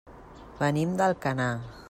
Venim 0.61 0.97
d'Alcanar. 1.03 1.53